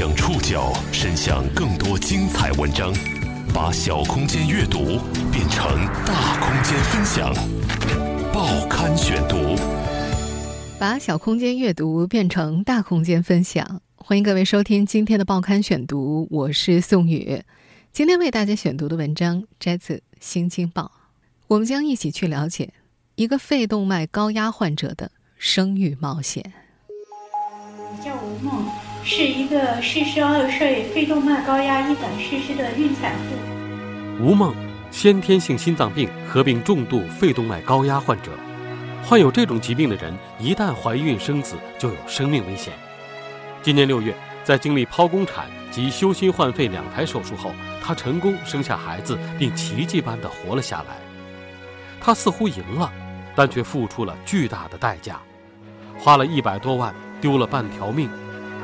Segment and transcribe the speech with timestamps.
[0.00, 2.90] 将触角伸向更多精彩文章，
[3.52, 4.98] 把小空间阅读
[5.30, 7.30] 变成大空间分享。
[8.32, 9.36] 报刊选读，
[10.78, 13.82] 把小空间阅读变成大空间分享。
[13.94, 17.42] 欢迎各位收听今天的报刊选读，我是宋宇。
[17.92, 20.84] 今天为大家选读的文章摘自《新京报》，
[21.46, 22.72] 我们将一起去了解
[23.16, 26.54] 一个肺动脉高压患者的生育冒险。
[26.88, 28.64] 我叫吴梦，
[29.02, 34.22] 是一个四十二岁肺动脉高压易感失失的孕产妇。
[34.22, 34.54] 吴梦，
[34.90, 38.30] 先天性心脏病合并重度肺动脉高压患者。
[39.02, 42.74] 患有这种疾病的人，一旦怀孕生子，就有生命危险。
[43.62, 50.98] 今年六月，在经历剖宫产及修心换肺两台手术后，她成功生下孩子，并奇迹般的活了下来。
[52.00, 52.92] 她似乎赢了，
[53.34, 55.18] 但却付出了巨大的代价，
[55.98, 56.94] 花了一百多万。
[57.20, 58.08] 丢了半条命，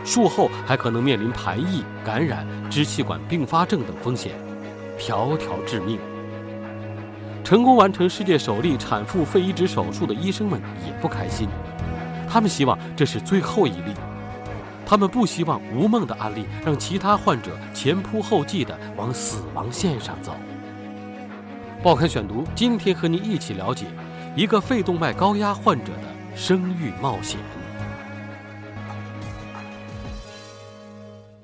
[0.07, 4.33] 术后还可能面临排异、感染、支气管并发症等风险，
[4.97, 5.99] 条条致命。
[7.43, 11.49] 成功完成世界首例产妇肺移植手术的医生们也不开心，
[12.29, 13.93] 他们希望这是最后一例，
[14.87, 20.35] 他们不希望吴梦的案例让其他患者前仆后继地往死亡线上走。
[21.83, 23.87] 报刊选读，今天和您一起了解
[24.35, 27.39] 一个肺动脉高压患者的生育冒险。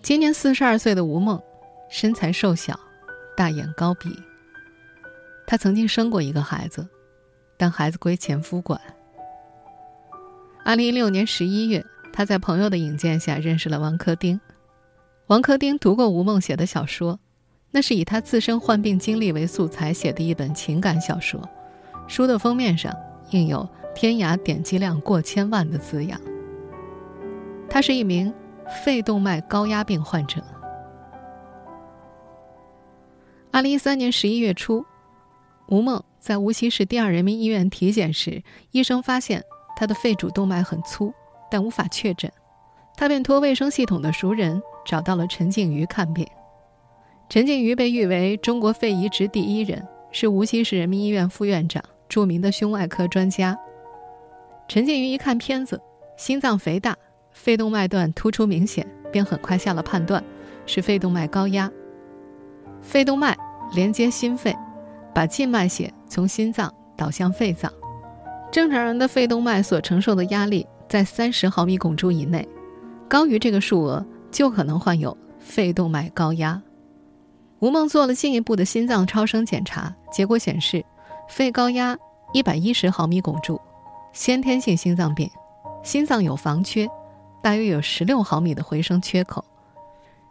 [0.03, 1.41] 今年四十二岁的吴梦，
[1.89, 2.79] 身材瘦小，
[3.37, 4.11] 大眼高鼻。
[5.47, 6.85] 她曾经生过一个孩子，
[7.57, 8.81] 但孩子归前夫管。
[10.65, 14.41] 二零一六年十一月，她在朋友的引荐下认识了王克丁。
[15.29, 17.21] 王克丁读过吴梦写的小说，
[17.71, 21.41] 那是以她自身患病经历为素材写的一本情感小说。
[22.09, 22.93] 书的封面上
[23.31, 26.21] 印有“天涯点击量过千万”的字样。
[27.71, 28.35] 他是一名。
[28.85, 30.43] 肺动脉高压病患者。
[33.51, 34.85] 二零一三年十一月初，
[35.69, 39.45] 吴梦在无锡市第二人民医院体检时，医生发现
[39.77, 41.13] 她的肺主动脉很粗，
[41.51, 42.33] 但无法确诊，
[42.97, 46.27] 他便托卫生系统的熟人找到了陈静瑜看病。
[47.29, 53.59] 陈静瑜被誉为中国肺移植第一人，是无锡市人民医院副院长，著名的胸外科专家。
[54.69, 55.81] 陈静瑜一看片子，
[56.17, 56.97] 心脏肥大。
[57.33, 60.23] 肺动脉段突出明显，便很快下了判断，
[60.67, 61.71] 是肺动脉高压。
[62.81, 63.37] 肺动脉
[63.75, 64.57] 连接心肺，
[65.15, 67.73] 把静脉血从心脏导向肺脏。
[68.51, 72.47] 正常人的肺动脉所承受的压力在三十毫米汞柱以内，
[73.09, 76.61] 高于这个数额就可能患有肺动脉高压。
[77.61, 80.85] 吴梦做了进一步的心脏超声检查，结果显示
[81.29, 81.97] 肺高压
[82.33, 83.61] 一百一十毫米汞柱，
[84.13, 85.31] 先天性心脏病，
[85.83, 86.89] 心脏有房缺。
[87.43, 89.45] 大约有十六毫米的回声缺口，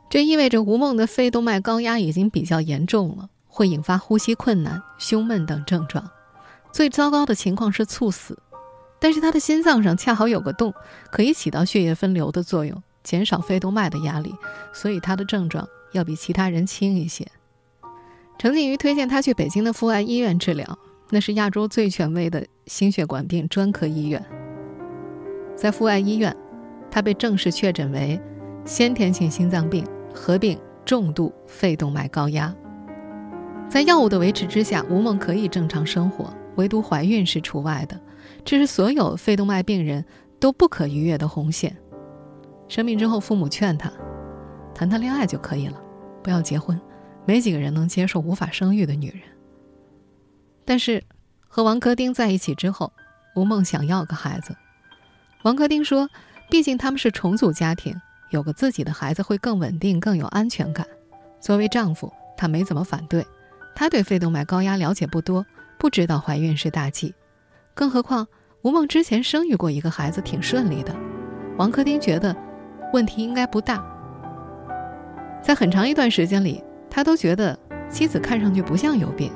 [0.09, 6.09] 这意味着吴梦的肺动脉高压已经比较严重了，会引发呼吸困难、胸闷等症状。
[6.71, 8.39] 最糟糕的情况是猝死。
[8.97, 10.73] 但是他的心脏上恰好有个洞，
[11.11, 14.31] 可以起到血液分流的作用，减少肺动脉的压力，
[14.71, 17.27] 所以他的症状要比其他人轻一些。
[18.37, 20.77] 程景瑜推荐他去北京的阜外医院治疗，
[21.09, 24.23] 那是亚洲最权威的心血管病专科医院。
[25.55, 26.35] 在阜外医院。
[26.91, 28.19] 他被正式确诊为
[28.65, 32.53] 先天性心脏病合并重度肺动脉高压。
[33.69, 37.97] 在药物的维持之下，吴梦可以正常生活，唯独怀孕是除外的，
[38.43, 40.03] 这是所有肺动脉病人
[40.37, 41.73] 都不可逾越的红线。
[42.67, 43.89] 生病之后，父母劝他
[44.75, 45.81] 谈谈恋爱就可以了，
[46.21, 46.79] 不要结婚，
[47.25, 49.21] 没几个人能接受无法生育的女人。
[50.65, 51.01] 但是
[51.47, 52.91] 和王科丁在一起之后，
[53.37, 54.53] 吴梦想要个孩子。
[55.43, 56.09] 王科丁说。
[56.51, 57.95] 毕竟他们是重组家庭，
[58.29, 60.85] 有个自己的孩子会更稳定、更有安全感。
[61.39, 63.25] 作为丈夫，他没怎么反对。
[63.73, 65.45] 他对肺动脉高压了解不多，
[65.79, 67.15] 不知道怀孕是大忌。
[67.73, 68.27] 更何况
[68.63, 70.93] 吴梦之前生育过一个孩子，挺顺利的。
[71.57, 72.35] 王克丁觉得
[72.91, 73.81] 问题应该不大。
[75.41, 77.57] 在很长一段时间里，他都觉得
[77.89, 79.31] 妻子看上去不像有病。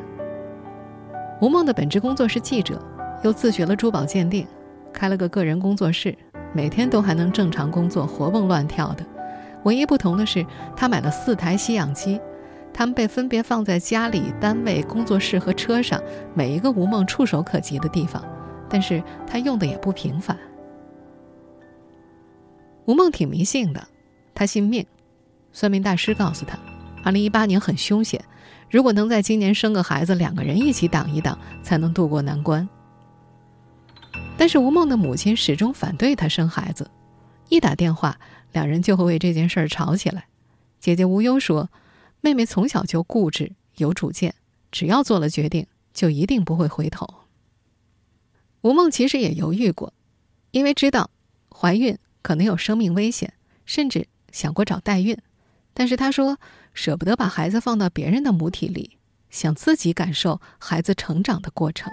[1.40, 2.78] 吴梦的本职工作是记者，
[3.24, 4.46] 又自学了珠宝鉴定，
[4.92, 6.14] 开了个个人工作室。
[6.56, 9.06] 每天都还能正常工作，活蹦乱跳的。
[9.64, 12.18] 唯一不同的是，他买了四台吸氧机，
[12.74, 16.02] 他们被分别放在家里、单位、工作室和车上，
[16.34, 18.24] 每一个吴梦触手可及的地方。
[18.70, 20.38] 但是他用的也不频繁。
[22.86, 23.86] 吴梦挺迷信的，
[24.34, 24.86] 他信命。
[25.52, 26.58] 算命大师告诉他，
[27.04, 28.24] 二零一八年很凶险，
[28.70, 32.68] 如果能在今年生个孩子，两个人一起挡一挡，才能渡过难关。
[34.38, 36.92] 但是吴梦的母亲始终反对她生孩子，
[37.50, 38.20] 一打电话，
[38.52, 40.28] 两人就会为这件事儿吵起来。
[40.80, 41.70] 姐姐无忧说
[42.22, 44.36] ：“妹妹从小就固执有主见，
[44.72, 47.08] 只要做了决定，就一定不会回头。”
[48.62, 49.94] 吴梦其实也犹豫过，
[50.52, 51.10] 因为知道
[51.50, 53.34] 怀孕可能有生命危险，
[53.66, 55.18] 甚至想过找代孕，
[55.74, 56.38] 但是她说
[56.74, 58.98] 舍不得把孩子放到别人的母体里，
[59.30, 61.92] 想自己感受孩子成长的过程。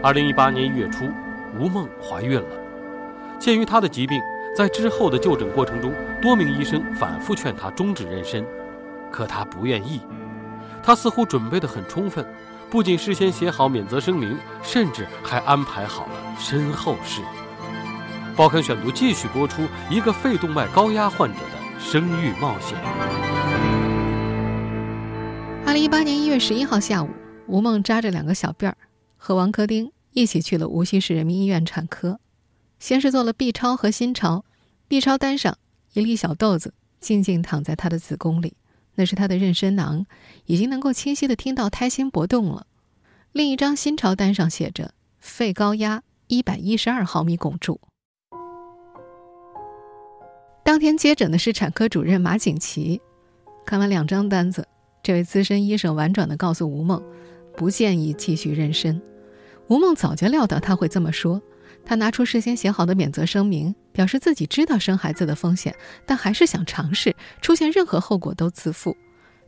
[0.00, 1.10] 二零一八年一月初，
[1.58, 2.46] 吴梦怀孕了。
[3.36, 4.22] 鉴于她的疾病，
[4.56, 5.92] 在之后的就诊过程中，
[6.22, 8.44] 多名医生反复劝她终止妊娠，
[9.10, 10.00] 可她不愿意。
[10.84, 12.24] 她似乎准备得很充分，
[12.70, 17.20] 不仅事先写好免责声明，甚至还安排好了身后事。
[18.36, 22.78] 报刊选读继续播出一个肺动脉高压患者的生育冒险。
[25.66, 27.10] 二零一八年一月十一号下午，
[27.48, 28.76] 吴梦扎着两个小辫儿。
[29.18, 32.18] 和王科丁一起去了无锡市人民医院产科，
[32.78, 34.44] 先是做了 B 超和心超。
[34.86, 35.58] B 超单上
[35.92, 38.54] 一粒小豆子静静躺在她的子宫里，
[38.94, 40.06] 那是她的妊娠囊，
[40.46, 42.66] 已经能够清晰的听到胎心搏动了。
[43.32, 47.80] 另一张心超单上写着肺高压一百一十二毫米汞柱。
[50.64, 53.00] 当天接诊的是产科主任马景琦，
[53.66, 54.66] 看完两张单子，
[55.02, 57.02] 这位资深医生婉转的告诉吴梦。
[57.58, 58.98] 不建议继续妊娠。
[59.66, 61.42] 吴梦早就料到他会这么说，
[61.84, 65.74] 他拿出事先写好的免责声明，表示自己知道生孩子的风险，
[66.06, 68.96] 但还是想尝试，出现任何后果都自负。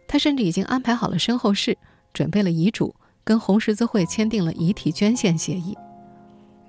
[0.09, 1.79] 他甚至已经安排好了身后事，
[2.13, 2.93] 准备了遗嘱，
[3.23, 5.79] 跟红十字会签订了遗体捐献协议。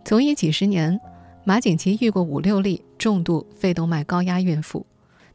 [0.05, 0.97] 从医几十年，
[1.43, 4.85] 马景琦遇过五六例重度肺动脉高压孕妇，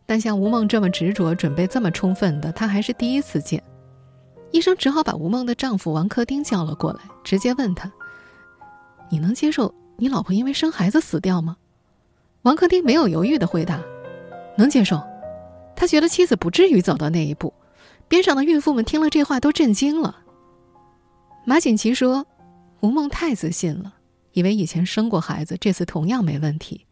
[0.06, 3.60] 但像吴梦这么执着、准备这么充分的，他还是第一次见。
[4.56, 7.92] 医生只好把吴梦的丈夫王克丁叫了过来，直接问他
[9.10, 11.58] ：“你能接受你老婆因为生孩子死掉吗？”
[12.40, 13.82] 王克丁没有犹豫的回答
[14.56, 14.98] ：“能接受。”
[15.76, 17.52] 他觉得妻子不至于走到那一步。
[18.08, 20.22] 边上的孕妇们听了这话都震惊了。
[21.44, 22.26] 马锦琦说
[22.80, 23.92] ：“吴梦太自信了，
[24.32, 26.86] 以为以前生过孩子，这次同样没问题。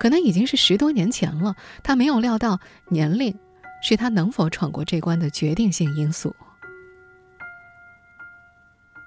[0.00, 1.54] 可能已经是十多年前了，
[1.84, 3.32] 他没有料到年龄
[3.80, 6.34] 是他能否闯过这关的决定性因素。”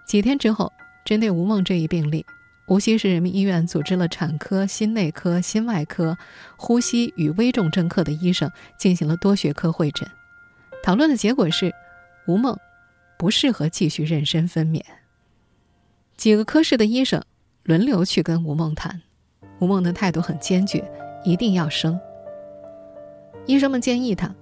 [0.10, 0.74] 几天之后，
[1.06, 2.26] 针对吴梦这一病例，
[2.68, 6.18] 无锡市人民医院组织了产科、心内科、心外科、
[6.58, 10.10] 呼吸与危重症科的医生进行了多学科会诊。
[10.82, 11.72] 讨论的结果是，
[12.26, 12.58] 吴梦
[13.20, 14.82] 不适合继续妊娠分娩。
[16.18, 17.22] 几个科室的医生
[17.62, 19.00] 轮流去跟吴梦谈，
[19.60, 20.84] 吴梦的态度很坚决，
[21.24, 22.00] 一定要生。
[23.46, 24.34] 医生们建议他，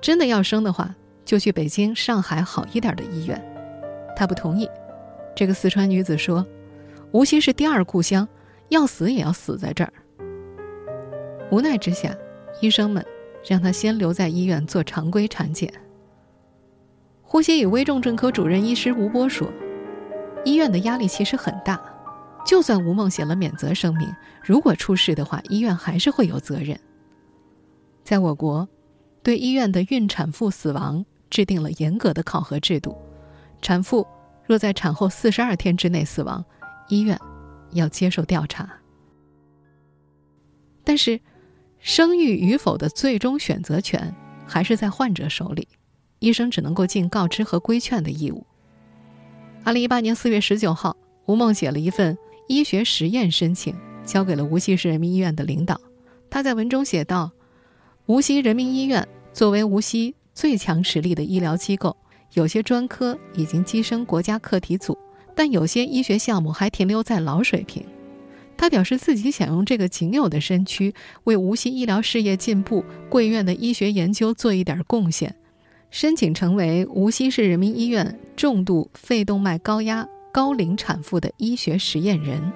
[0.00, 0.94] 真的要生的话，
[1.24, 3.44] 就去北京、上海好一点的医院。
[4.14, 4.70] 他不同意。
[5.38, 6.44] 这个四川女子说
[7.14, 8.26] ：“无锡是第二故乡，
[8.70, 9.92] 要死也要死在这儿。”
[11.52, 12.12] 无奈之下，
[12.60, 13.06] 医生们
[13.46, 15.72] 让她先留在医院做常规产检。
[17.22, 19.48] 呼吸与危重症科主任医师吴波说
[20.44, 21.80] ：“医院的压力其实很大，
[22.44, 24.12] 就算吴梦写了免责声明，
[24.42, 26.76] 如果出事的话，医院还是会有责任。
[28.02, 28.68] 在我国，
[29.22, 32.98] 对医院的孕产妇死亡制定了严格的考核制度，
[33.62, 34.04] 产妇。”
[34.48, 36.42] 若在产后四十二天之内死亡，
[36.88, 37.20] 医院
[37.72, 38.66] 要接受调查。
[40.82, 41.20] 但是，
[41.78, 44.14] 生育与否的最终选择权
[44.46, 45.68] 还是在患者手里，
[46.18, 48.46] 医生只能够尽告知和规劝的义务。
[49.64, 53.76] 二零一八年四月十九号，吴梦写了一份医学实验申请，
[54.06, 55.78] 交给了无锡市人民医院的领导。
[56.30, 57.30] 他在文中写道
[58.06, 61.94] ：“无锡人民医院作为无锡最强实力的医疗机构。”
[62.34, 64.96] 有些专科已经跻身国家课题组，
[65.34, 67.84] 但有些医学项目还停留在老水平。
[68.56, 70.92] 他表示自己想用这个仅有的身躯，
[71.24, 75.34] 为无锡医疗事业进步、贵院的医学研究做一点贡献，
[75.90, 82.52] 申请成为无锡市人民医院重度肺动脉高压高龄产妇的医学实验人。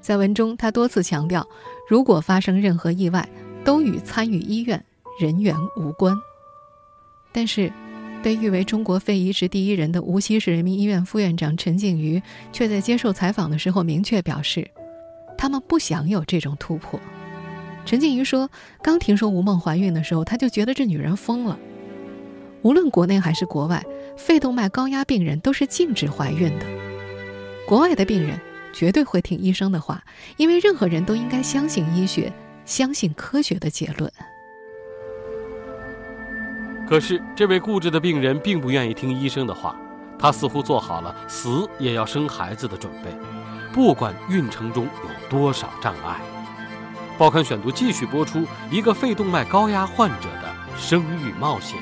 [0.00, 1.46] 在文中，他多次强调，
[1.88, 3.28] 如果发生任何意外，
[3.64, 4.84] 都与参与医院
[5.20, 6.16] 人员无关。
[7.30, 7.72] 但是。
[8.22, 14.70] 被誉为中国肺移植第一人的无锡市人民医院副院长陈静瑜，却在接受采访的时候明确表示，
[15.36, 17.00] 他们不想有这种突破。
[17.84, 18.48] 陈静瑜说
[18.80, 21.58] ：“刚听说吴梦怀孕的时候，他就觉得这女人疯了。
[22.62, 23.84] 无论国内还是国外，
[24.16, 26.66] 肺动脉高压病人都是禁止怀孕的。
[27.66, 28.38] 国外的病人
[28.72, 30.04] 绝对会听医生的话，
[30.36, 32.32] 因为任何人都应该相信医学，
[32.64, 34.10] 相信科学的结论。”
[36.92, 39.74] 可是，这位固执的病人并不愿意听医生的话，
[40.18, 43.10] 他似乎做好了死也要生孩子的准备，
[43.72, 46.20] 不管孕程中有多少障碍。
[47.16, 51.78] 报刊选读继续播出一个肺动脉高压患者的生育冒险。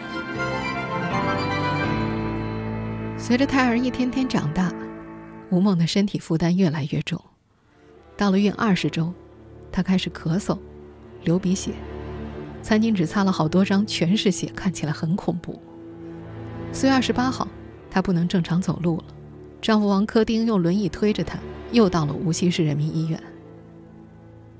[3.18, 4.72] 随着胎儿一天天长大，
[5.50, 7.20] 吴梦的身体负担越来越重。
[8.16, 9.12] 到了孕二十周，
[9.72, 10.56] 她开始咳嗽、
[11.24, 11.72] 流鼻血，
[12.62, 15.60] 餐巾纸擦了好多张，全是血，看起来很恐怖。
[16.72, 17.48] 四月二十八号，
[17.90, 19.04] 她不能正常走路了，
[19.60, 21.38] 丈夫王科丁用轮椅推着她，
[21.72, 23.20] 又到了无锡市人民医院。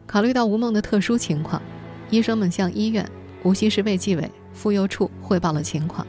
[0.06, 1.62] 考虑到吴梦的特殊情况，
[2.10, 3.08] 医生们向医院、
[3.44, 6.04] 无锡市卫计委、妇幼处汇报了情况。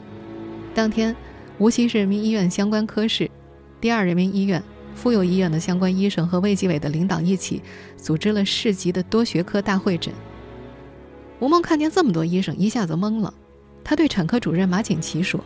[0.74, 1.14] 当天，
[1.58, 3.30] 无锡市人民医院相关科室、
[3.80, 4.60] 第二人民医院、
[4.96, 7.62] 妇幼医院的相关医生和卫计委的领导一起
[7.96, 10.12] 组织了市级的多学科大会诊。
[11.42, 13.34] 吴梦看见这么多医生，一下子懵了。
[13.82, 15.42] 他对产科主任马锦旗说：“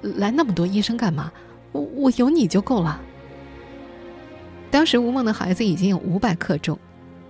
[0.00, 1.32] 来那么多医生干嘛？
[1.72, 3.00] 我我有你就够了。”
[4.70, 6.78] 当时吴梦的孩子已经有五百克重。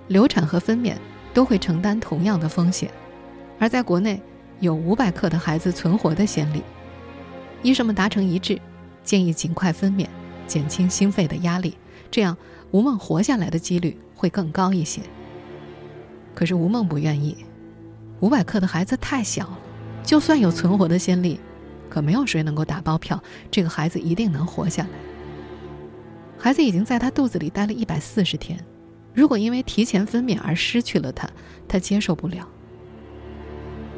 [0.08, 0.94] 流产和分娩
[1.32, 2.90] 都会承担同样的风险，
[3.58, 4.20] 而在国内
[4.60, 6.62] 有五百克的孩子存活的先例。
[7.62, 8.60] 医生们达成一致，
[9.02, 10.06] 建议尽快分娩，
[10.46, 11.78] 减轻心肺的压力，
[12.10, 12.36] 这样
[12.72, 15.00] 吴梦活下来的几率会更高一些。
[16.34, 17.45] 可是吴梦不愿意，
[18.20, 19.58] 五百克的孩子太小了，
[20.02, 21.38] 就算有存活的先例，
[21.88, 24.88] 可没有谁能够打包票这个孩子一定能活下来。
[26.38, 28.58] 孩子已经在他肚子里待了一百四十天。
[29.14, 31.28] 如果因为提前分娩而失去了他，
[31.66, 32.46] 他接受不了。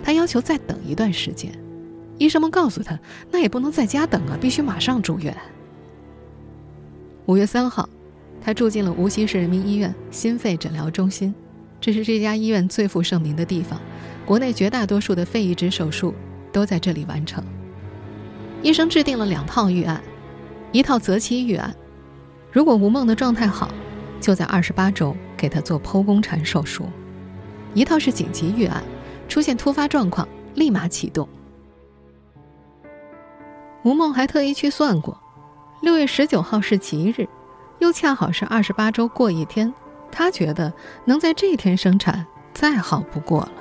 [0.03, 1.53] 他要求再等一段时间，
[2.19, 2.99] 医生们告诉他，
[3.31, 5.37] 那也不能在家等啊，必须马上住院。
[7.27, 7.89] 五月三号，
[8.41, 11.35] 他住进了无锡市人民医院心肺诊疗中心，
[11.81, 13.79] 这是这家医院最负盛名的地方，
[14.29, 16.15] 国内绝大多数的肺移植手术
[16.53, 17.43] 都在这里完成。
[18.61, 20.03] 医生制定了两套预案，
[20.71, 21.75] 一套择期预案，
[22.53, 23.71] 如果吴梦的状态好。
[24.21, 26.85] 就在二十八周给她做剖宫产手术，
[27.73, 28.83] 一套是紧急预案，
[29.29, 31.27] 出现突发状况立马启动。
[33.83, 35.19] 吴梦还特意去算过，
[35.81, 37.27] 六月十九号是吉日，
[37.79, 39.73] 又恰好是二十八周过一天，
[40.11, 40.71] 她觉得
[41.07, 43.53] 能在这天生产再好不过了。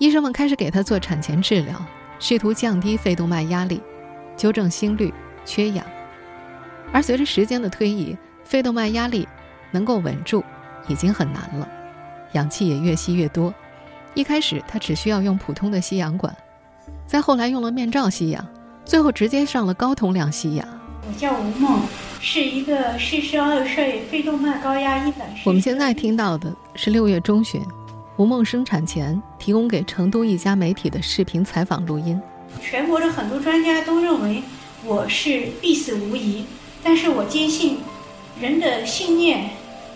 [0.00, 1.74] 医生们开始给她做产前治疗，
[2.18, 3.82] 试图降低肺动脉压力，
[4.34, 5.12] 纠正心率、
[5.44, 5.84] 缺氧，
[6.90, 8.16] 而随着时间的推移。
[8.42, 9.28] 肺动脉压力
[9.70, 10.42] 能够稳住
[10.88, 11.68] 已经很难了，
[12.32, 13.54] 氧气也越吸越多。
[14.14, 16.34] 一开始他只需要用普通的吸氧管，
[17.06, 18.44] 再后来用了面罩吸氧，
[18.86, 20.66] 最后直接上了高通量吸氧。
[21.06, 21.82] 我叫吴梦，
[22.20, 25.26] 是一个四十二岁肺动脉高压一百。
[25.44, 27.62] 我们现在听到的是六月中旬，
[28.20, 32.20] 吴梦生产前提供给成都一家媒体的视频采访录音。
[32.60, 34.42] 全国的很多专家都认为
[34.84, 36.44] 我是必死无疑，
[36.84, 37.78] 但是我坚信。
[38.38, 39.48] 人的信念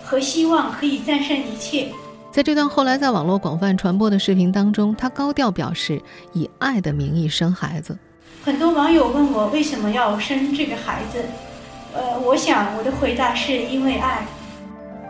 [0.02, 1.90] 和希望可以战胜一切。
[2.32, 6.00] 在这段后来在网络广泛传播的视频当中，他高调表示
[6.32, 7.94] 以爱的名义生孩子。
[8.42, 11.22] 很多网友问我为什么要生这个孩子，
[11.92, 14.26] 呃，我想我的回答是因为爱。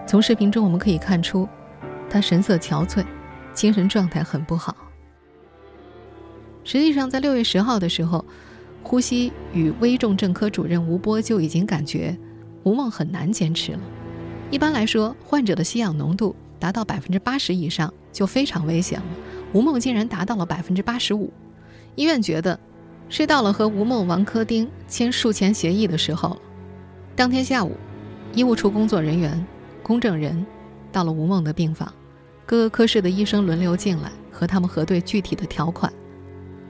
[0.05, 1.49] 从视频中我们可以看出，
[2.15, 3.05] 他神色憔悴，
[3.53, 4.77] 精神状态很不好。
[6.63, 8.25] 实际上，在六月十号的时候，
[8.85, 12.17] 呼吸与危重症科主任吴波就已经感觉。
[12.63, 13.81] 吴梦很难坚持了。
[14.49, 19.07] 一般来说，患者的吸氧浓度达到百分之八十以上就非常危险了。
[19.53, 21.33] 吴梦竟然达到了百分之八十五，
[21.97, 22.57] 医院觉得
[23.09, 26.39] 是到了和吴梦、王科丁签术前协议的时候了。
[27.17, 27.73] 当天下午，
[28.35, 29.45] 医务处工作人员、
[29.83, 30.47] 公证人
[30.93, 31.93] 到了吴梦的病房，
[32.47, 35.93] 各个科室的医生轮流进来和他们核对具体的条款。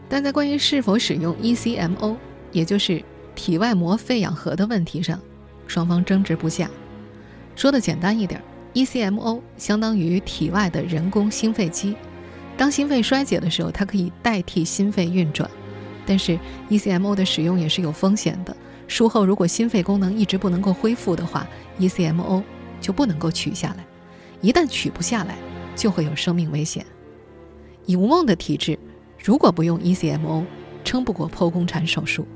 [0.08, 2.16] 但在关于是否使用 ECMO，
[2.52, 3.02] 也就是
[3.34, 5.20] 体外膜肺氧核的问题上，
[5.66, 6.70] 双方争执不下。
[7.56, 8.40] 说的简单一点
[8.74, 11.96] ，ECMO 相当于体外的人工心肺机。
[12.56, 15.50] 当心肺衰竭的时候，它可以代替心肺运转。
[16.06, 16.38] 但是
[16.68, 18.54] ECMO 的使用也是有风险的。
[18.86, 21.46] 术后如果心肺功能一直不能够恢复的话
[21.80, 22.42] ，ECMO
[22.80, 23.84] 就不能够取下来。
[24.40, 25.36] 一旦取不下来，
[25.74, 26.84] 就会有生命危险。
[27.86, 28.78] 以吴梦的体质，
[29.22, 30.44] 如果不用 ECMO，
[30.84, 32.26] 撑不过剖宫产手术。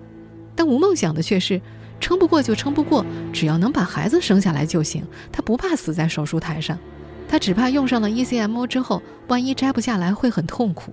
[0.55, 1.61] 但吴梦想的却是。
[2.01, 5.05] 撑不过就撑不过，只要能把孩子生下来就行。
[5.33, 6.79] 他不怕死在手术台上，
[7.27, 10.93] 他只怕用上了 ECMO 之后，万一摘不下来会很痛苦。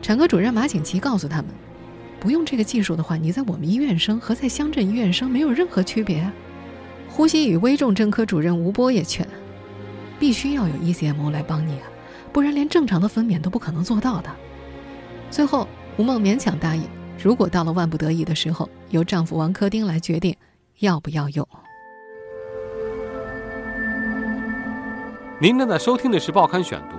[0.00, 1.46] 产科主任马景琦告诉他们，
[2.20, 6.30] 不用这个技术的话，你在我们医院生和在乡镇医院生没有任何区别。
[7.08, 9.26] 呼吸与危重症科主任吴波也劝，
[10.22, 11.88] 必须要有 ECMO 来帮你啊，
[12.32, 14.30] 不然连正常的分娩都不可能做到的。
[15.32, 16.84] 最后，吴梦勉强答应。
[17.20, 20.32] 如果到了万不得已的时候，由丈夫王科丁来决定
[20.78, 21.44] 要不要用。
[25.40, 26.96] 您正在收听的是《报刊选读》，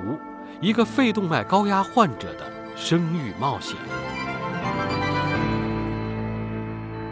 [0.60, 3.78] 一个肺动脉高压患者的生育冒险。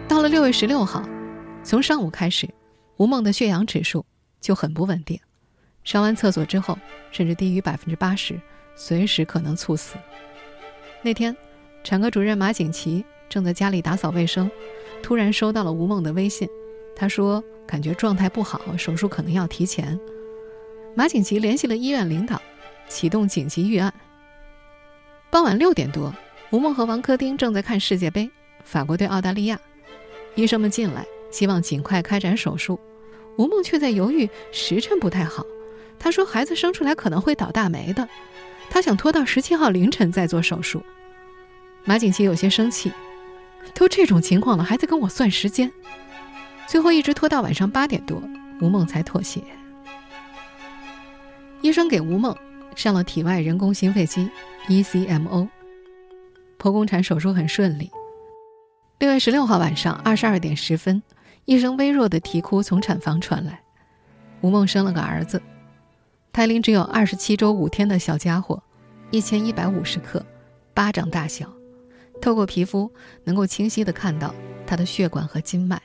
[0.10, 1.02] 到了六月十六号，
[1.64, 2.50] 从上午开始，
[2.98, 4.06] 吴梦的血氧指数
[4.42, 5.18] 就很不稳定，
[5.84, 6.78] 上完厕所之后，
[7.12, 8.40] 甚至低于百分之八十，
[8.76, 9.98] 随时可能猝死。
[11.02, 11.36] 那天，
[11.84, 14.50] 产科主任马景琦正在家里打扫卫生，
[15.02, 16.48] 突然收到了吴梦的微信，
[16.96, 20.00] 他说感觉状态不好，手术可能要提前。
[20.94, 22.40] 马景琦联系了医院领导，
[22.88, 23.92] 启动紧急预案。
[25.32, 26.14] 傍晚六点多，
[26.52, 28.30] 吴梦和王科丁正在看世界杯，
[28.64, 29.60] 法国对澳大利亚。
[30.36, 32.80] 医生们进来，希望尽快开展手术。
[33.38, 35.44] 吴梦却在犹豫时辰不太好。
[36.04, 38.10] 他说：“孩子生出来可能会倒大霉的，
[38.72, 40.82] 他想拖到十七号凌晨再做手术。”
[41.86, 42.92] 马景琦有些生气
[43.76, 45.72] ：“都这种情况了，还在跟我算时间。”
[46.66, 48.20] 最后一直拖到晚上八点多，
[48.62, 49.44] 吴梦才妥协。
[51.62, 52.36] 医生给吴梦
[52.76, 54.28] 上了体外人工心肺机
[54.68, 55.48] （ECMO），
[56.58, 57.92] 剖宫产手术很顺利。
[58.98, 61.04] 六月十六号晚上二十二点十分，
[61.46, 63.62] 一声微弱的啼哭从产房传来。
[64.42, 65.40] 吴梦生了个儿子，
[66.34, 68.64] 胎龄只有二十七周五天的小家伙，
[69.10, 70.26] 一千一百五十克，
[70.74, 71.52] 巴掌大小，
[72.22, 72.90] 透过皮肤
[73.26, 74.34] 能够清晰的看到
[74.66, 75.82] 他的血管和经脉。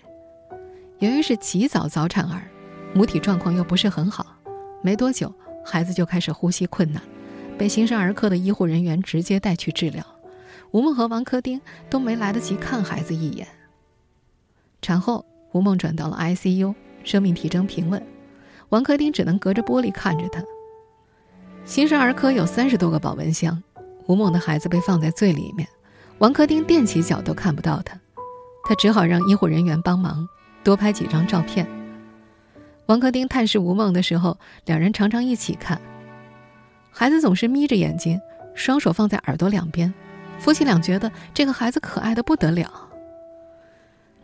[1.01, 2.49] 由于是极早早产儿，
[2.95, 4.25] 母体状况又不是很好，
[4.83, 5.35] 没多久。
[5.65, 7.03] 孩子就开始呼吸困难，
[7.59, 10.07] 被新生儿科的医护人员直接带去治疗。
[10.71, 11.61] 吴梦和王科丁
[11.91, 13.49] 都没来得及看孩子一眼。
[14.81, 16.73] 产后，吴梦转到了 ICU，
[17.03, 18.01] 生命体征平稳。
[18.69, 20.43] 王科丁只能隔着玻璃看着他。
[21.65, 23.63] 新生儿科有三十多个保温箱，
[24.07, 25.67] 吴梦的孩子被放在最里面，
[26.19, 27.99] 王科丁踮起脚都看不到他，
[28.65, 30.29] 他只好让医护人员帮忙
[30.63, 31.67] 多拍几张照片。
[32.87, 35.81] 王克丁探视吴梦的时候，两人常常一起看。
[36.93, 38.21] 孩子总是眯着眼睛，
[38.55, 39.93] 双手放在耳朵两边，
[40.39, 42.71] 夫妻俩觉得这个孩子可爱的不得了。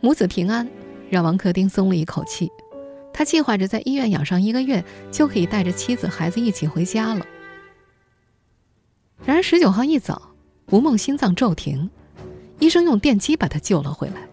[0.00, 0.68] 母子平安，
[1.10, 2.48] 让王克丁松了一口气。
[3.12, 7.26] 他计划着在医院养上一个月，就可以带着妻子、孩子一起回家了。
[9.24, 10.34] 然而十九号一早，
[10.70, 11.90] 吴梦心脏骤停，
[12.58, 14.26] 医生用电击把他救了回来。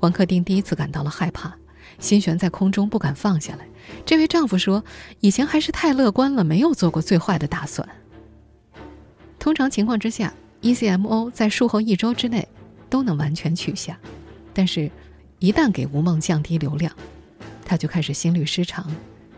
[0.00, 1.54] 王克丁第一次感到了害怕。
[1.98, 3.66] 心悬在空中，不敢放下来。
[4.04, 4.84] 这位丈夫说
[5.18, 7.88] ：“以前还是太乐观了，没有做过最坏的打算。”
[9.40, 12.46] 通常情况之下，ECMO 在术后一周之内
[12.88, 13.98] 都能完全取下，
[14.54, 14.88] 但是，
[15.40, 16.94] 一旦给吴梦降低流量，
[17.68, 18.90] 他就开始心律失常，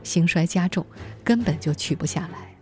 [0.05, 0.87] 心衰加重，
[1.25, 2.57] 根本就取不下来。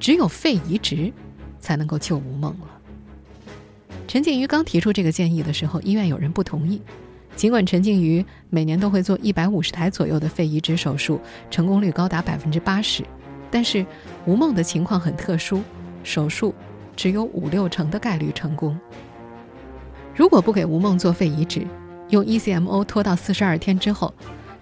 [0.00, 1.12] 只有肺移植
[1.60, 2.66] 才能够救吴梦了。
[4.08, 6.82] 陈静瑜刚提出这个建议的时候，医院有人不同意。
[7.36, 13.04] 尽管陈静瑜每年都会做一百五十台左右的肺移植手术，成功率高达百分之八十，
[13.50, 13.86] 但是
[14.26, 15.62] 吴梦的情况很特殊，
[16.02, 16.52] 手术
[16.94, 18.78] 只有五六成的概率成功。
[20.14, 21.66] 如果不给吴梦做肺移植，
[22.12, 24.14] 用 ECMO 拖到四十二天之后，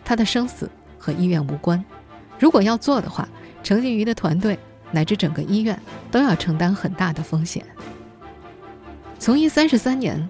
[0.04, 1.84] 他的生死和医院无关。
[2.38, 3.28] 如果要做的话，
[3.62, 4.58] 陈静瑜的团队
[4.90, 5.78] 乃至整个医院
[6.10, 7.64] 都要承担很大的风险。
[9.18, 10.28] 从医三十三年，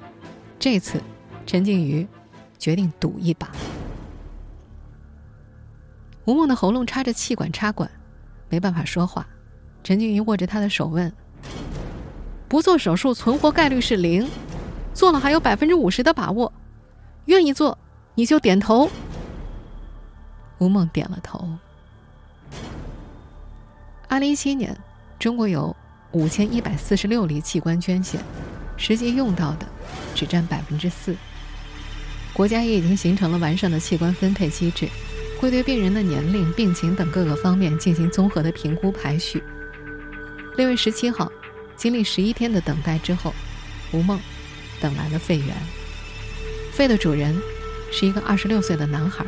[0.59, 1.01] 这次
[1.47, 2.07] 陈静瑜。
[2.61, 3.51] 决定赌一把。
[6.27, 7.91] 吴梦的喉咙插着气管插管，
[8.51, 9.27] 没办法说话。
[9.83, 11.11] 陈静瑜握着他的手问
[12.49, 14.29] ：“不做手术存活概率是零，
[14.93, 16.53] 做了还有百分之五十的把握，
[17.27, 17.77] 愿意做
[18.15, 18.91] 你就点头。”
[20.59, 21.49] 吴梦点了头。
[24.09, 24.77] 二零一七年，
[25.19, 25.75] 中国有
[26.13, 28.21] 五千一百四十六例器官捐献，
[28.77, 29.67] 实际用到的
[30.15, 31.17] 只占百分之四。
[32.33, 34.89] 国家也已经形成了完善的器官分配机制，
[35.41, 39.43] 会对病人的年龄、病情等各个方面进行综合的评估排序。
[40.57, 41.31] 六月十七号，
[41.77, 43.33] 经历十一天的等待之后，
[43.93, 44.21] 吴梦
[44.81, 45.80] 等来了肺源。
[46.73, 47.37] 肺的主人
[47.91, 49.25] 是一个二十六岁的男孩，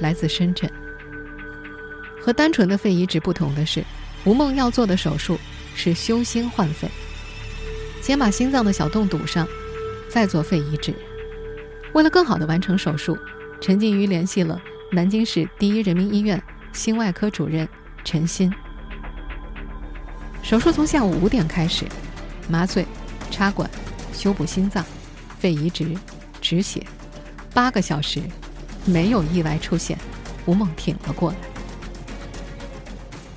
[0.00, 0.70] 来自深圳。
[2.20, 3.82] 和单纯的肺移植不同的是，
[4.24, 5.38] 吴梦要做的手术
[5.74, 6.88] 是修心换肺，
[8.02, 9.48] 先把心脏的小洞堵上，
[10.08, 10.94] 再做肺移植。
[11.94, 13.16] 为了更好的完成手术，
[13.60, 14.60] 陈静瑜联系了
[14.92, 16.40] 南京市第一人民医院
[16.72, 17.66] 心外科主任
[18.04, 18.52] 陈鑫。
[20.42, 21.86] 手术从下午五点开始，
[22.48, 22.86] 麻醉、
[23.30, 23.68] 插管、
[24.12, 24.84] 修补心脏、
[25.38, 25.94] 肺移植、
[26.48, 26.82] 止血，
[27.52, 28.22] 八个小时，
[28.86, 29.98] 没有意外出现，
[30.46, 31.36] 吴梦挺了过来。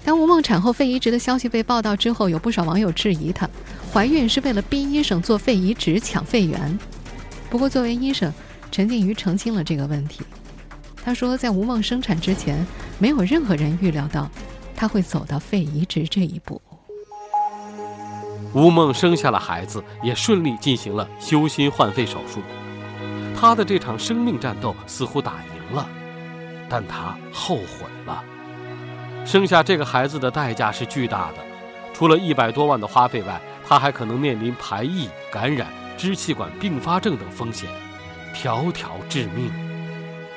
[0.06, 3.50] 当吴梦产后肺移植的消息被报道之后，有不少网友质疑她
[3.92, 6.80] 怀孕是为了逼医生做肺移植抢肺源。
[7.50, 8.32] 不过，作为医生，
[8.72, 10.22] 陈静瑜澄清了这个问题。
[11.04, 12.66] 他说，在吴梦生产之前，
[12.98, 14.32] 没有任何人预料到
[14.74, 16.62] 她会走到肺移植这一步。
[18.54, 22.40] 吴梦生下了孩子，也顺利进行了修心换肺手术。
[23.42, 25.90] 他的这场生命战斗似乎打赢了，
[26.70, 28.24] 但他后悔了。
[29.26, 31.38] 生下这个孩子的代价是巨大的，
[31.92, 35.66] 除了一百多万的花费外，他还可能面临排异、感染、
[35.98, 37.68] 支气管并发症等风险，
[38.32, 39.52] 条条致命。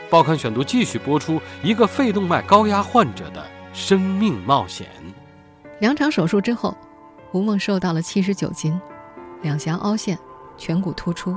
[0.09, 4.89] 报刊选读继续播出一个肺动脉高压患者的生命冒险。
[5.81, 6.75] 两场手术之后。
[7.33, 8.81] 吴梦瘦到了七十九斤，
[9.43, 10.17] 两颊凹陷，
[10.57, 11.37] 颧骨突出，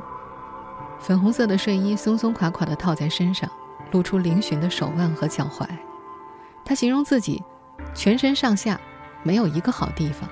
[1.00, 3.50] 粉红色的睡衣松松垮垮地套在身上，
[3.92, 5.68] 露出嶙峋的手腕和脚踝。
[6.66, 7.42] 她形容自己
[7.94, 8.80] 全身上下
[9.24, 10.30] 没有一个好地方。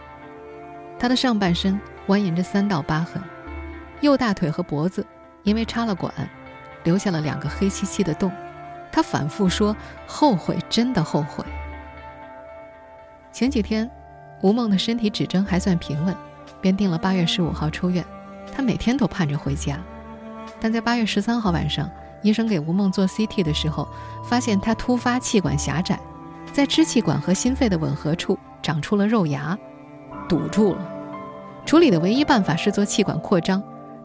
[1.00, 3.22] 她的上半身蜿蜒着三道疤痕，
[4.02, 5.06] 右大腿和脖子
[5.44, 6.14] 因为插了管，
[6.84, 8.32] 留下了两个黑漆漆的洞。
[8.92, 9.76] 她反复说
[10.08, 11.44] 后悔，真的后悔。
[13.32, 13.90] 前几天。
[14.42, 16.16] 吴梦的身体指征还算平稳，
[16.62, 18.06] 便定了八月十五号出院。
[18.54, 19.80] 他每天都盼着回家，
[20.60, 21.90] 但在八月十三号晚上，
[22.22, 23.88] 医生给吴梦做 CT 的时候，
[24.24, 26.00] 发现她突发气管狭窄，
[26.52, 29.58] 在支气管和心肺的吻合处长出了肉芽，
[30.28, 30.92] 堵住了。
[31.66, 33.62] 处理的唯一办法是做气管扩张，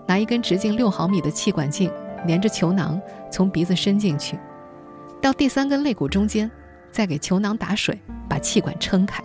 [0.07, 1.91] 拿一根直径六毫米的气管镜
[2.27, 4.39] 连着球囊从鼻子伸进去，
[5.21, 6.51] 到第三根肋骨中间，
[6.91, 9.23] 再给球囊打水，把气管撑开。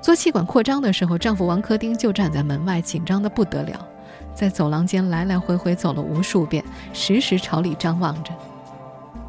[0.00, 3.86] 做气管扩张的时候，丈夫王科丁就站在门外，紧张的不得了，
[4.34, 8.32] 在走廊间来来回回走了无数遍，时时朝里张望着。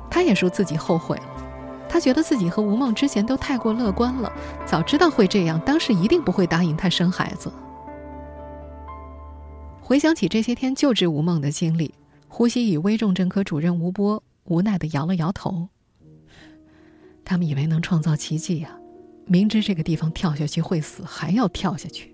[0.09, 1.23] 他也说自己后悔了，
[1.89, 4.31] 他觉得自己和吴梦之前都太过乐观了，
[4.65, 7.51] 早知道会这样，当时一定不会答应他生孩子。
[9.81, 11.93] 回想起这些天救治吴梦的经历，
[12.27, 15.67] 呼吸与危重症科主任吴波无奈的摇了摇头。
[17.25, 18.77] 他们以为能创造奇迹呀。
[19.25, 22.12] 明知这个地方跳下去会死，还要跳下去。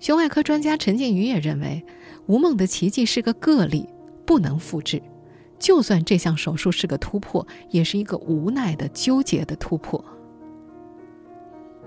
[0.00, 1.84] 胸外科专家陈静瑜也认为，
[2.26, 3.86] 吴梦的奇迹是个个例，
[4.24, 5.00] 不能复制。
[5.58, 10.02] 就算这项手术是个突破，也是一个无奈的、纠结的突破。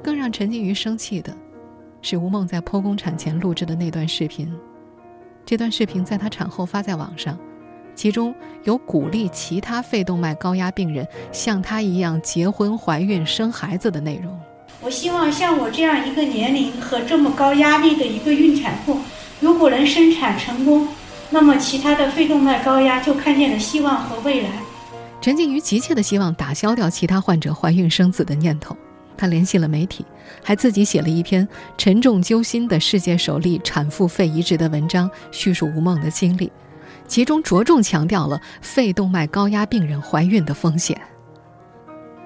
[0.04, 1.36] 更让陈静瑜生气的，
[2.04, 4.54] 是吴梦在剖宫产前录制的那段视频。
[5.44, 7.38] 这段视频在她产后发在网上。
[7.96, 14.40] 其中有鼓励其他肺动脉高压病人像她一样结婚、怀孕、生孩子的内容。
[14.86, 19.00] 我希望像我这样一个年龄和这么高压力的一个孕产妇，
[19.40, 20.86] 如果能生产成功，
[21.30, 24.50] 那么其他的肺动脉高压就看见了希望和未来。
[25.22, 28.76] 陈静瑜急切的希望打消掉其他患者怀孕生子的念头，
[29.16, 30.06] 她联系了媒体，
[30.44, 36.52] 还自己写了一篇沉重揪心的世界首例产妇肺移植的文章，叙述吴梦的经历。
[37.08, 41.00] 其中着重强调了肺动脉高压病人怀孕的风险。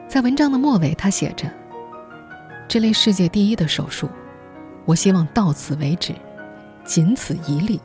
[0.08, 1.48] 在文章的末尾，他写着
[2.68, 4.10] ：“这类世界第一的手术，
[4.84, 6.14] 我希望到此为止，
[6.84, 7.80] 仅此一例，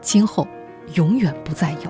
[0.00, 0.48] 今后
[0.94, 1.82] 永远不再有。”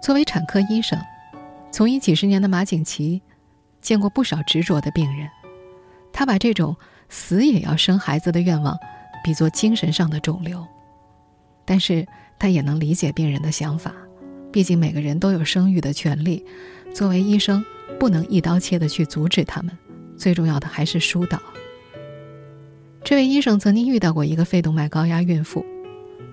[0.00, 0.98] 作为产科医生，
[1.70, 3.20] 从医几十年的马景琦。
[3.82, 5.28] 见过不少执着的病人，
[6.10, 6.74] 他把这种
[7.10, 8.74] 死也要生孩子的愿望
[9.22, 10.66] 比作精神上的肿瘤，
[11.64, 12.06] 但是
[12.38, 13.94] 他也能理解病人的想法，
[14.52, 16.44] 毕竟每个人都有生育的权利。
[16.92, 17.64] 作为医生，
[17.98, 19.76] 不能一刀切的去阻止他们，
[20.16, 21.40] 最重要的还是疏导。
[23.02, 25.64] 这位医生曾经遇到过一个肺动脉高压孕妇，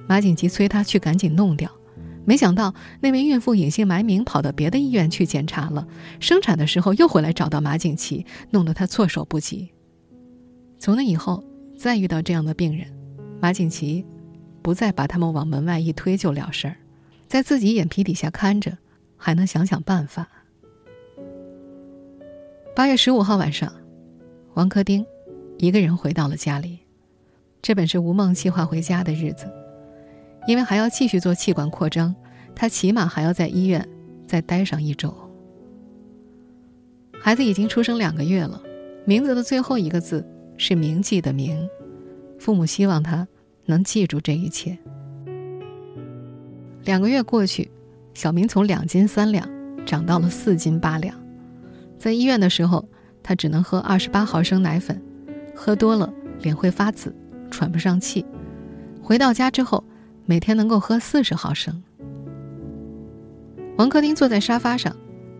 [0.07, 1.69] 马景吉催他去赶紧弄掉。
[2.23, 5.87] 没想到那位孕妇隐姓埋名跑到别的医院去检查了，
[6.19, 9.71] 生产的时候又回来找到马景琦，弄得他措手不及。
[10.77, 11.43] 从那以后，
[11.75, 12.87] 再遇到这样的病人，
[13.41, 14.05] 马景琦
[14.61, 16.75] 不再把他们往门外一推就了事儿，
[17.27, 18.77] 在自己眼皮底下看着，
[19.17, 20.27] 还能想想办法。
[22.75, 23.73] 八月十五号晚上，
[24.53, 25.05] 王克丁
[25.57, 26.79] 一个人回到了家里，
[27.61, 29.45] 这本是吴梦计划回家的日子。
[30.47, 32.15] 因为还要继续做气管扩张，
[32.55, 33.87] 他起码还要在医院
[34.25, 35.13] 再待上一周。
[37.19, 38.59] 孩子已经出生两个月了，
[39.05, 41.69] 名字的最后一个字是“铭记”的“铭”，
[42.39, 43.27] 父母希望他
[43.71, 44.77] 能记住这一切。
[46.83, 47.71] 两个月过去，
[48.13, 49.49] 小明从两斤三两
[49.85, 51.15] 长到了四斤八两。
[51.97, 52.87] 在医院的时候，
[53.23, 55.01] 他只能喝二十八毫升奶粉，
[55.55, 57.15] 喝多了脸会发紫，
[57.49, 58.25] 喘不上气。
[59.01, 59.83] 回到家之后。
[60.23, 61.81] 每天能够喝四十毫升。
[63.75, 64.95] 王克丁坐在沙发上，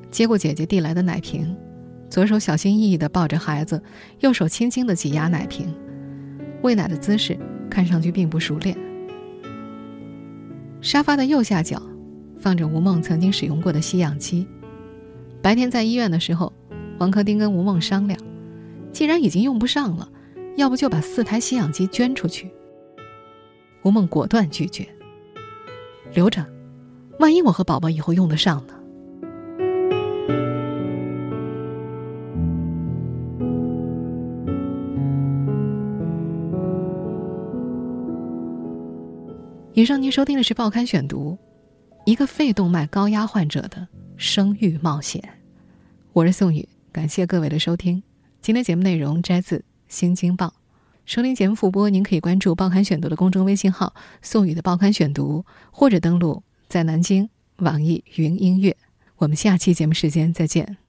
[0.10, 1.56] 接过姐姐递来的奶瓶，
[2.10, 3.82] 左手小心翼翼地抱着孩子，
[4.20, 5.74] 右手轻轻地挤压奶瓶。
[6.63, 7.38] 喂奶的姿势
[7.72, 8.78] 看上去并不熟练。
[10.82, 11.82] 沙发的右下角
[12.38, 14.46] 放着吴梦曾经使用过的吸氧机。
[15.42, 16.52] 白天在医院的时候，
[17.00, 18.20] 王克丁跟吴梦商量，
[18.92, 20.10] 既然已经用不上了，
[20.58, 22.52] 要不就把四台吸氧机捐出去。
[23.84, 24.88] 吴梦果断拒绝，
[26.14, 26.46] 留着，
[27.20, 28.74] 万一我和宝宝以后用得上呢？
[39.82, 41.36] 以上您收听的是《报刊选读》，
[42.06, 45.20] 一个肺动脉高压患者的生育冒险。
[46.13, 48.04] 我是宋宇，感谢各位的收听。
[48.44, 50.46] 今天节目内容摘自《新京报》，
[51.08, 53.91] 收听节目复播，您可以关注《报刊选读》的公众微信号
[54.22, 58.78] “宋宇的报刊选读”，或者登录在南京网易云音乐。
[59.17, 60.78] 我们下期节目时间再见。